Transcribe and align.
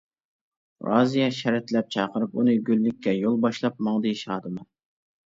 رازىيە 0.85 1.27
شەرەتلەپ 1.39 1.91
چاقىرىپ 1.95 2.33
ئۇنى، 2.39 2.55
گۈللۈككە 2.71 3.13
يول 3.19 3.37
باشلاپ 3.45 3.85
ماڭدى 3.89 4.15
شادىمان. 4.23 4.65